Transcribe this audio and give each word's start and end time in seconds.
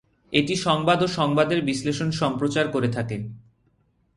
এটি 0.33 0.53
সংবাদ 0.57 0.99
ও 1.03 1.07
সংবাদের 1.17 1.59
বিশ্লেষণ 1.61 2.09
সম্প্রচার 2.11 2.65
করে 2.67 2.89
থাকে। 2.89 3.17